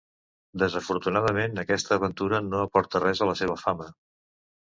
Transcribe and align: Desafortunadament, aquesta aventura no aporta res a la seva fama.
Desafortunadament, 0.61 1.61
aquesta 1.63 1.93
aventura 2.01 2.39
no 2.47 2.63
aporta 2.69 3.03
res 3.05 3.21
a 3.23 3.29
la 3.33 3.37
seva 3.43 3.59
fama. 3.67 3.87